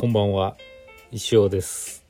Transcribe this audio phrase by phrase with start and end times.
[0.00, 0.56] こんばんは。
[1.12, 2.06] 石尾です。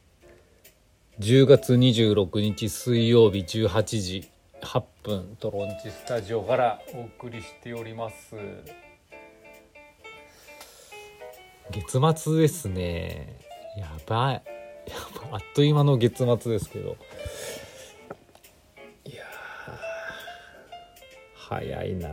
[1.19, 4.31] 10月26日水曜日18時
[4.63, 8.37] 8分トロンチスタジオからお送りしております。
[11.73, 13.37] 月末ですね。
[13.77, 14.43] やばい。
[14.87, 14.95] や
[15.29, 16.97] ばあっという間の月末ですけど。
[19.05, 19.25] いや
[21.35, 22.09] 早いな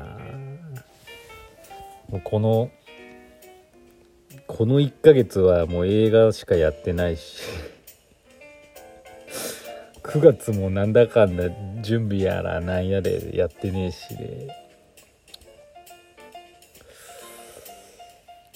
[2.09, 2.71] もうこの
[4.57, 7.43] この1ヶ月はもう映画しかやってないし。
[10.02, 11.43] 9月もなんだかんだ
[11.83, 14.47] 準備やらなんやでやってねえしで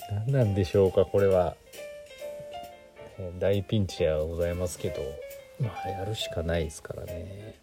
[0.09, 1.55] 何なんでしょうかこれは。
[3.37, 5.03] 大ピンチではございますけど。
[5.59, 7.53] まあやるしかないですからね。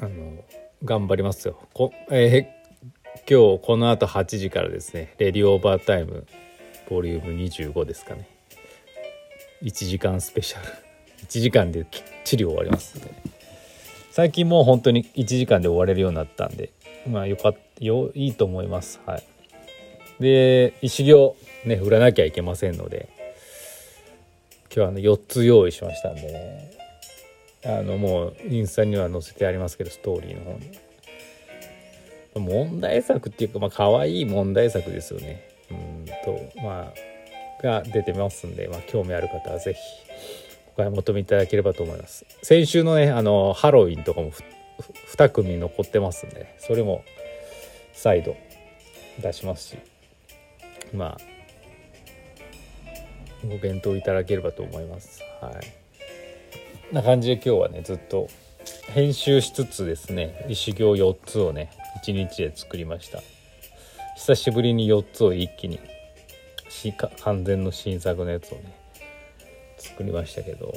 [0.00, 0.44] あの
[0.84, 1.58] 頑張りますよ。
[1.72, 2.57] こえー
[3.28, 6.26] 今日この後8時からですねレディオーバータイム
[6.88, 8.28] ボリューム25ですかね。
[9.62, 10.66] 1時間スペシャル。
[11.26, 13.10] 1時間できっちり終わります、ね、
[14.12, 16.70] 最近もう本当に1時間で終われるようになったんで
[17.06, 19.00] まあよかったよいいと思います。
[19.04, 19.22] はい。
[20.20, 23.08] で石行ね売らなきゃいけませんので
[24.64, 26.70] 今日はあの4つ用意しましたんでね。
[27.64, 30.87] あのもうインスタには載せてありますけどストーリーの方に。
[32.38, 35.48] 問題作っていうかまあ可愛い問題作ですよね。
[35.70, 39.80] うんとまあが出てますんで、まあ、興味ある方は是非
[40.74, 42.24] お買い求めいただければと思います。
[42.42, 44.30] 先週のねあのハロウィンとかも
[45.16, 47.02] 2組残ってますんでそれも
[47.92, 48.36] 再度
[49.20, 49.78] 出しますし
[50.94, 51.18] まあ
[53.44, 55.22] ご検討いただければと思います。
[55.40, 55.50] は
[56.92, 56.94] い。
[56.94, 58.28] な感じで今日はねずっと
[58.94, 61.70] 編集しつつですね石行4つをね
[62.02, 63.22] 1日で作りました。
[64.16, 65.78] 久しぶりに4つを一気に。
[67.20, 68.76] 完全の新作のやつをね
[69.78, 70.72] 作りましたけど。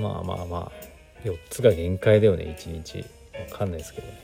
[0.00, 0.72] まあまあまあ
[1.24, 2.98] 4つが限界だよね1日。
[3.50, 4.14] わかんないですけどね。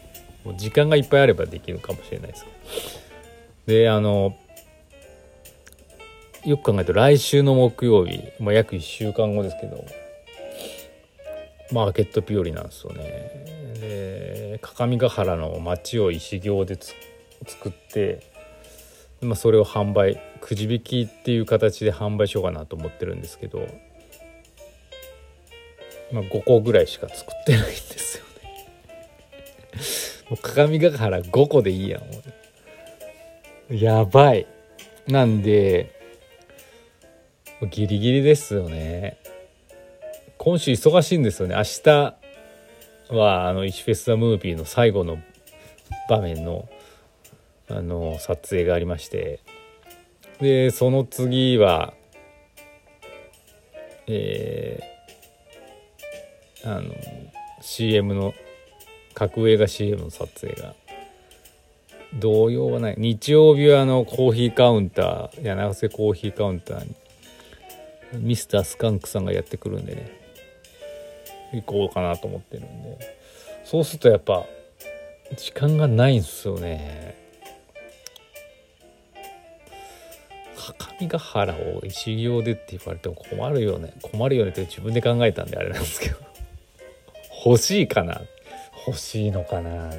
[0.45, 2.45] もう時間がいっぱいあればできるかもしれないです。
[2.45, 2.57] けど
[3.67, 4.37] であの
[6.45, 9.85] よく考えると来週の木曜日、まあ、約1週間後ですけど
[11.73, 16.79] マーケット日和なんですよねで各務原の町を石行で
[17.47, 18.23] 作って、
[19.21, 23.67] まあ、それを販売くじ引きっていう形で販売しようかなと思ってるんですけど、
[26.13, 28.67] まあ、5個ぐらいしか作ってないんですよね。
[30.31, 32.01] もう各務原5個でいいや
[33.71, 33.77] ん。
[33.77, 34.47] やばい。
[35.07, 35.93] なんで
[37.71, 39.19] ギリギリですよね。
[40.47, 41.57] 今週忙しいんですよね。
[41.57, 41.91] 明日
[43.11, 45.19] はあの石フェス・ザ・ムービーの最後の
[46.09, 46.69] 場面の
[47.69, 49.41] あの撮影がありまして。
[50.41, 51.95] でその次は
[54.07, 56.95] えー、あの
[57.61, 58.33] CM の
[59.15, 60.77] 格上が CM の撮影が
[62.21, 62.95] 同様はない。
[62.99, 66.95] 日曜日はあのコーヒーカウンター柳瀬コーヒーカウンターに
[68.25, 70.26] ミスタースカンクさんがやってくるんでね。
[71.53, 72.99] 行こうかなと思ってるんで。
[73.65, 74.45] そうするとやっぱ
[75.37, 77.17] 時間がないんですよね。
[80.57, 83.93] 各務原を石行でって言われても困るよね。
[84.03, 86.17] 困るよねって自分で考えたんであれなんですけど。
[87.45, 88.23] 欲しいかな。
[88.87, 89.93] 欲しいのかな。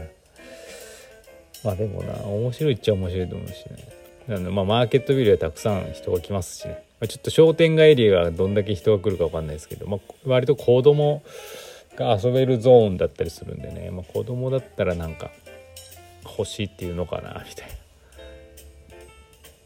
[1.63, 6.83] まあでもな面白いっちゃ面白いと思うしねなのまあマーケットビルはたくさん人が来ますしね。
[6.99, 11.23] まあちょっと商店街エリアがどんだけ人が来るか分かんないですけど、まあ、割と子供
[11.95, 15.31] が遊べるゾーンだったりするんでね、まあ、子供だったらなんか
[16.23, 17.69] 欲しいっていうのかなみたい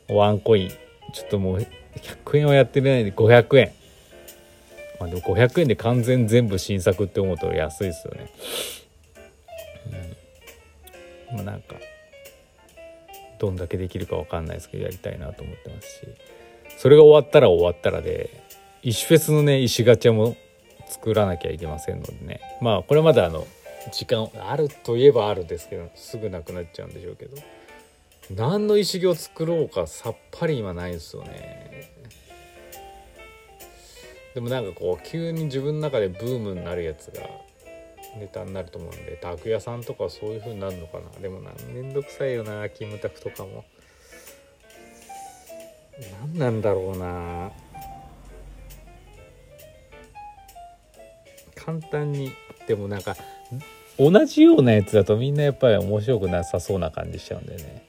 [0.10, 0.16] な。
[0.16, 0.70] ワンコイン。
[1.14, 3.72] ちょっともう100円はやってないで500円
[5.02, 8.32] まあでも500円で完全全部新作って思うと安いですよね。
[11.32, 11.36] うん。
[11.38, 11.76] まあなんか
[13.42, 16.08] どんだけできるか分かんないですけどやりたいなと思ってますし。
[16.78, 18.30] それが終わったら終わったらで
[18.84, 20.36] 石フェスのね石ガチャも
[20.88, 22.40] 作らなきゃいけませんのでね。
[22.62, 23.48] まあこれまだあの
[23.92, 27.36] 時間あるといえばあるんですけどすぐなくなっちゃうんでしょうけど。
[28.36, 31.92] 何の石を作ろうかさっぱり今ないですよね。
[34.36, 37.24] でもなんかこう急に自分の中でブームになるやつが
[38.18, 41.20] ネタになると思うんで拓屋さんとかそういう風になるのかな。
[41.22, 43.64] でもなめんどくさいよなキムタクとかも。
[46.22, 47.52] 何なんだろうな。
[51.56, 52.32] 簡単に
[52.68, 53.16] でもなんか
[54.00, 57.88] 同じようなやつだとみんなやっぱり面白くなさそうな感じしちゃうんだよね。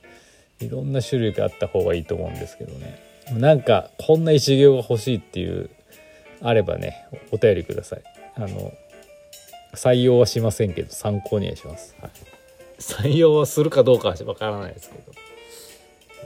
[0.60, 3.00] いろんな種類があった方がいいと思うんですけどね。
[3.32, 5.70] なんかこんな石行が欲しいっていう
[6.42, 8.02] あればねお便りください。
[8.34, 8.72] あの
[9.74, 12.10] 採用はしませんけど参考にはします、はい、
[12.78, 15.12] 採用はするかどうかはわからないですけど、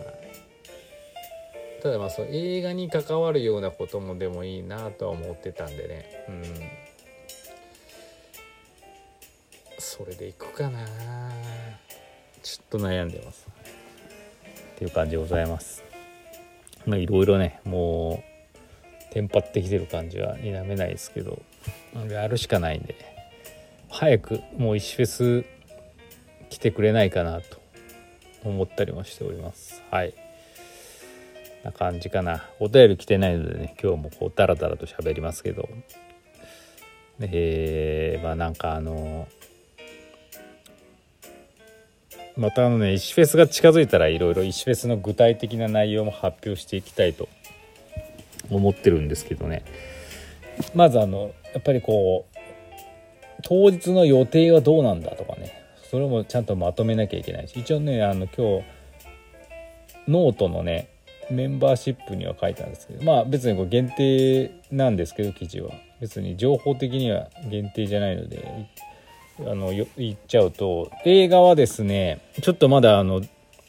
[0.05, 6.25] はい、ただまあそう映画に関わるようなこともでもいいなとは思ってたんでね。
[6.29, 6.43] うん。
[9.79, 10.81] それでいくかな。
[12.43, 13.47] ちょっと悩んでます。
[14.75, 15.85] っていう感じでございます。
[16.85, 18.23] まあいろいろねも
[19.11, 21.41] うテンパってきてる感じは否めないですけど。
[22.11, 23.16] やるしかないんで
[23.99, 25.45] 早くもう石フェス
[26.51, 27.57] 来てくれないかなと
[28.45, 29.83] 思ったりもしております。
[29.91, 30.13] はい。
[31.65, 32.45] な感じかな。
[32.61, 35.67] お便り来てないのでね今日もこうダラダラと喋りますけど。
[37.21, 39.27] えー、まあなんかあの
[42.37, 47.31] またあのね石フェスが近づいたらいろいろ石フェスの具体的な内容も発表していきたいと
[48.51, 49.65] 思ってるんですけどね。
[50.75, 52.36] まずあのやっぱりこう
[53.49, 55.53] 当日の予定はどうなんだとかね。
[55.89, 57.61] それもちゃんとまとめなきゃいけないし。
[57.61, 58.65] 一応ねあの今日
[60.09, 60.89] ノートのね
[61.31, 63.05] メンバーシップには書いたんですけど。
[63.05, 65.71] まあ別にこれ限定なんですけど記事は。
[66.01, 68.69] 別に情報的には限定じゃないので
[69.41, 73.23] あの言っちゃうと映画はですねちょっとまだあの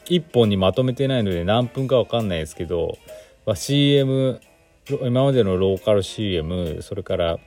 [0.05, 2.97] 1本にまとめてないので何分か分かんないですけど、
[3.45, 4.41] まあ、CM
[4.89, 7.37] 今までのローカル CM それから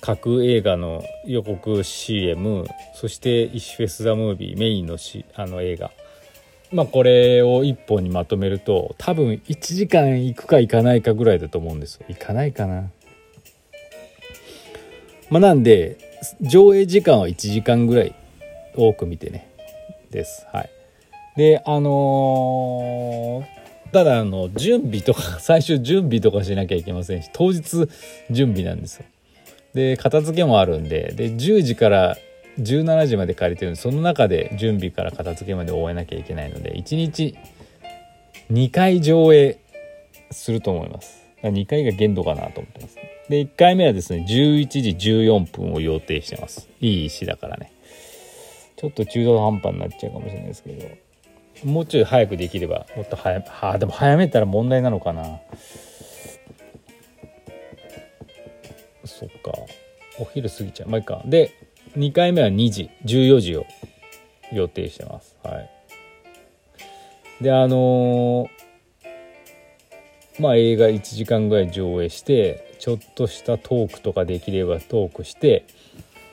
[0.00, 5.90] 各映画の予告 CM そして「イシフェス・ザ・ムービー」メインのしあの映画。
[6.70, 12.06] まあこれを1本にまとめると多分1時間いくかいかないかぐらいだと思うんですよ。
[12.08, 12.90] いかないかな。
[15.30, 15.96] まあなんで
[16.42, 18.14] 上映時間は1時間ぐらい
[18.76, 19.48] 多く見てね。
[20.10, 20.46] です。
[20.52, 20.70] はい。
[21.36, 27.88] であのー、ただあの準備とか最終準備とかしなきゃいけませんし当日
[28.30, 29.04] 準備なんですよ。
[29.78, 32.16] で片付けもあるんでで10時から
[32.58, 37.36] 17時まで借りてるんでその中で準備から片付けまで終えなきゃいけないので1日
[38.50, 39.58] 2回上映
[40.32, 41.22] すると思います。
[41.42, 42.96] 2回が限度かなと思ってます。
[43.28, 46.68] で1回目はですね11時14分を予定してます。
[46.80, 47.72] いい石だからね。
[48.76, 55.40] ちょっと中途半端になっちゃうかもしれないですけどもうちょい早くできればもっと早はあでも早めたら問題なのかな。
[59.18, 59.52] そっか。
[60.20, 60.88] お昼過ぎちゃう。
[60.88, 61.22] まあいか。
[61.24, 61.52] で
[61.96, 62.90] 2回目は2時。
[63.04, 63.66] 14時を
[64.52, 65.36] 予定してます。
[65.42, 65.70] はい。
[67.42, 75.66] であのー、まあ映画1時間ぐらい上映してちょっとしたトークとかできればトークして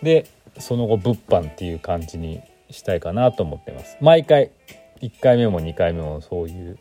[0.01, 0.25] で
[0.59, 2.41] その後物販っていう感じに
[2.71, 3.97] したいかなと思ってます。
[4.01, 4.51] 毎回
[5.01, 6.79] 1回目も2回目もそういう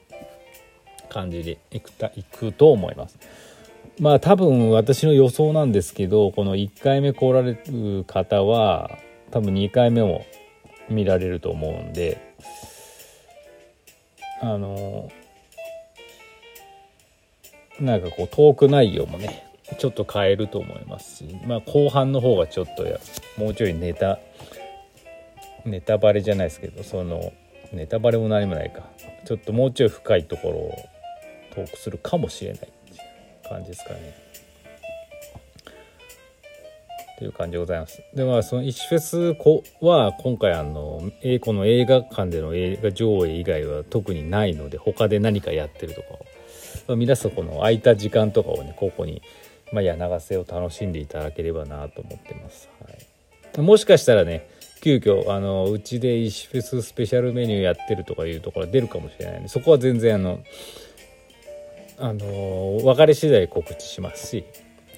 [1.09, 3.19] 感じでいくたいくと思います。
[4.01, 8.99] まあ多分私の予想なんですけどこの1回目来られる方は
[9.31, 10.27] 多分2回目も
[10.89, 12.35] 見られると思うんで
[14.41, 15.11] あの
[17.81, 19.47] なんかこうトーク内容もね
[19.79, 22.99] ちょっと変えると思いますしまあ後半の方がちょっとや
[23.37, 24.19] もうちょいネタ
[25.65, 27.33] ネタバレじゃないですけどその
[27.73, 28.83] ネタバレも何もないか。
[29.25, 30.89] ちょっともうちょい深いところを
[31.55, 32.69] トークするかもしれない。
[33.49, 34.25] 感じですかね。
[37.19, 38.03] という感じでございます。
[38.15, 39.37] でまあその石フェス
[39.81, 41.01] は今回あの
[41.41, 46.27] この映画館での映画上映以外は特にないので他で何かやってるとかを、
[46.89, 49.23] ま、皆さんこの空いた時間とかをねここに、
[49.73, 52.69] まあ、柳瀬を楽しんでいただければなと思ってます。
[52.83, 54.49] はい、もしかしたらね
[54.83, 60.41] 急遽あのうちで石フェススペシャルメニューやってるとかいうところ出るかもしれないんでそこは全然あの
[61.99, 64.45] あの別れ次第告知しますし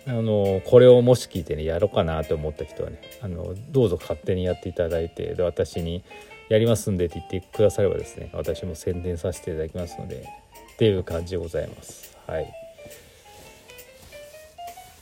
[0.07, 6.05] あのこれをもし聞いてねやろうかなと思った人はねあのどうぞ勝手にやっていただいてで私に
[6.49, 10.27] やりますんでって言ってくださればですね私も宣伝させていただきますので
[10.75, 12.17] っていう感じでございます。
[12.27, 12.53] はい。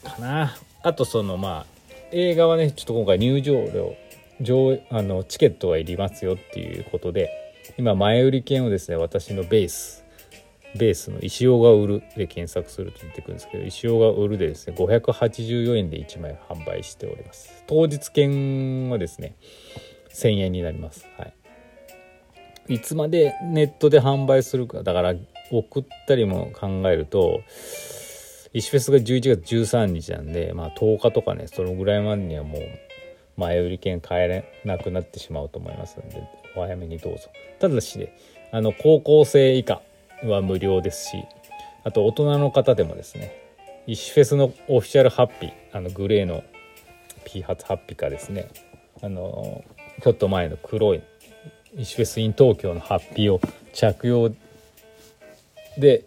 [0.04, 0.54] かな。
[0.82, 1.74] あとそのまあ
[2.12, 3.96] 映画はねちょっと今回入場料
[4.40, 7.30] 上あのチケットがいりますよっていうことで
[7.76, 10.03] 今前売り券をですね私のベース
[10.76, 17.64] ベースの石尾が売るで検索すると出てくるんですけど石尾が売るでですね584円で1枚販売しております。
[17.66, 19.36] 当日券はですね
[20.12, 21.06] 1000円になります。
[21.16, 21.34] はい。
[22.68, 25.14] いつまでネットで販売するかだから
[25.50, 27.42] 送ったりも考えると
[28.54, 32.60] 石フェスが11月13日なんでまあ10日とかねそのぐらいまでにはもう
[33.36, 36.22] 前売り券買えなくなってしまうと思いますので
[36.56, 37.28] お早めにどうぞ。
[37.58, 38.16] ただしね
[38.50, 39.82] あの高校生以下
[40.28, 41.24] は無料ですし
[41.84, 43.32] あと大人の方でもですね
[43.86, 46.42] 石フェスのオフィシャルハッピーあのグレーの
[47.24, 48.48] P 発ハッピーかですね
[49.02, 49.64] あの
[50.02, 51.02] ちょっと前の黒い
[51.76, 53.40] 石フェスイン東京のハッピーを
[53.72, 54.32] 着用
[55.78, 56.04] で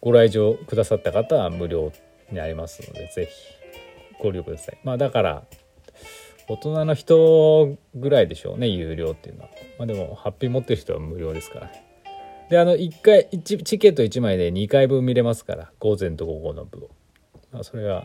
[0.00, 1.92] ご来場くださった方は無料
[2.30, 3.58] になりますのでぜひ
[4.22, 4.78] ご利用ください。
[4.84, 5.42] まあだから
[6.48, 9.50] 大人の人ぐらいでしょうね有料っていうのは。
[9.78, 11.84] まあでもハッピー持ってる人は無料ですからね。
[12.48, 16.90] であの1回チケット1枚で2回分見れますから午前と午後の部を、
[17.52, 18.04] まあ、それがっ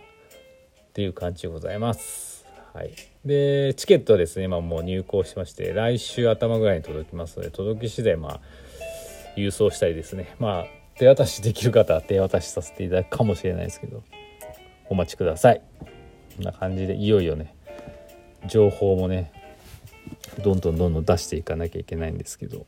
[0.93, 2.45] ていう感じでございます。
[2.73, 2.91] はい。
[3.23, 8.39] でチケットですね今もう入稿しまして来週頭ぐらいに届きますので届き次第まあ
[9.37, 10.35] 郵送したりですね。
[10.39, 14.03] まあ手渡しできる方は手渡しさせていただくかもしれないですけど
[14.89, 15.61] お待ちください。
[16.35, 17.55] こんな感じでいよいよね
[18.47, 19.31] 情報もね
[20.43, 22.65] どんどんどんどん出していかなきゃいけないんですけど、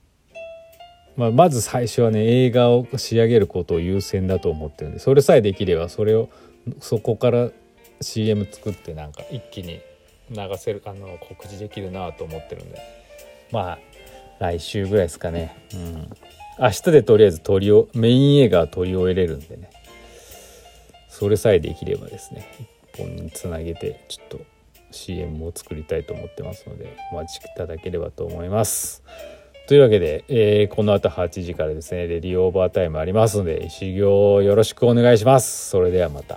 [1.18, 6.30] まあ、まず最初はね映画を仕上げることを優先だと思ってるんでそれさえできればそれを
[6.80, 7.50] そこから
[8.02, 9.82] CM 作ってなんか一気に
[10.30, 12.80] 流せるあの告知できるなと思ってるんで。
[13.52, 13.80] まあ
[14.40, 15.56] 来週ぐらいですかね。
[15.74, 16.10] うん。
[16.60, 19.70] 明日でとりあえず撮りをメイン映画は撮り終えれるんでね。
[21.10, 22.48] それさえできればですね。
[22.94, 24.42] 一本につなげてちょっと
[24.92, 29.04] CM を作りたいと思ってますのでお待ちいただければと思います。
[29.68, 35.70] というわけで、えー、この後8時からですねレディオーバータイムありますので修行よろしくお願いします。
[35.70, 36.34] それではまた。